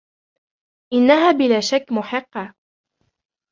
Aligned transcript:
إنها 0.93 1.31
بلا 1.31 1.59
شك 1.59 1.91
محقة. 1.91 2.53